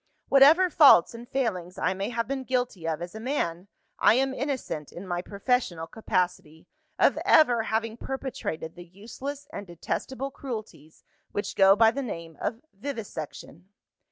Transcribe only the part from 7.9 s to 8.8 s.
perpetrated